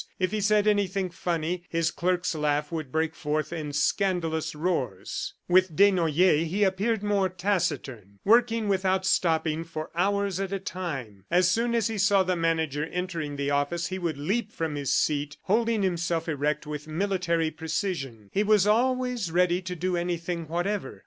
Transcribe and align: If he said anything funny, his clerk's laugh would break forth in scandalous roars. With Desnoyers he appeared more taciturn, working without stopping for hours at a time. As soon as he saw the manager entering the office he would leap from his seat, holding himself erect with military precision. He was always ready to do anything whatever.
If 0.17 0.31
he 0.31 0.41
said 0.41 0.65
anything 0.65 1.11
funny, 1.11 1.61
his 1.69 1.91
clerk's 1.91 2.33
laugh 2.33 2.71
would 2.71 2.91
break 2.91 3.13
forth 3.13 3.53
in 3.53 3.71
scandalous 3.71 4.55
roars. 4.55 5.35
With 5.47 5.75
Desnoyers 5.75 6.47
he 6.47 6.63
appeared 6.63 7.03
more 7.03 7.29
taciturn, 7.29 8.17
working 8.25 8.67
without 8.67 9.05
stopping 9.05 9.63
for 9.63 9.91
hours 9.93 10.39
at 10.39 10.51
a 10.51 10.57
time. 10.57 11.25
As 11.29 11.51
soon 11.51 11.75
as 11.75 11.85
he 11.87 11.99
saw 11.99 12.23
the 12.23 12.35
manager 12.35 12.83
entering 12.83 13.35
the 13.35 13.51
office 13.51 13.89
he 13.89 13.99
would 13.99 14.17
leap 14.17 14.51
from 14.51 14.73
his 14.73 14.91
seat, 14.91 15.37
holding 15.43 15.83
himself 15.83 16.27
erect 16.27 16.65
with 16.65 16.87
military 16.87 17.51
precision. 17.51 18.31
He 18.33 18.41
was 18.41 18.65
always 18.65 19.31
ready 19.31 19.61
to 19.61 19.75
do 19.75 19.95
anything 19.95 20.47
whatever. 20.47 20.99